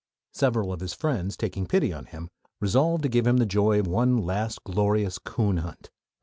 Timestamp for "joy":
3.45-3.79